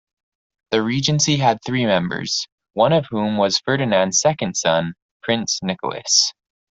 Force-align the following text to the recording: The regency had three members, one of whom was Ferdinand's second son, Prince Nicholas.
The 0.71 0.81
regency 0.81 1.37
had 1.37 1.59
three 1.63 1.85
members, 1.85 2.47
one 2.73 2.91
of 2.91 3.05
whom 3.11 3.37
was 3.37 3.59
Ferdinand's 3.59 4.19
second 4.19 4.55
son, 4.55 4.95
Prince 5.21 5.59
Nicholas. 5.61 6.33